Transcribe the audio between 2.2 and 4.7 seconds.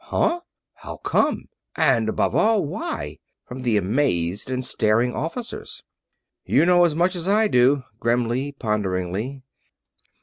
all, why?" from the amazed and